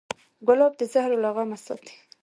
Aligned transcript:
ګلاب 0.47 0.73
د 0.77 0.81
زهرو 0.93 1.17
له 1.23 1.29
غمه 1.35 1.57
ساتي. 1.65 1.95